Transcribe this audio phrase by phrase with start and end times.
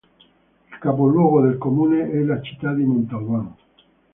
[0.71, 3.51] Il capoluogo del comune è la città di Montalbán.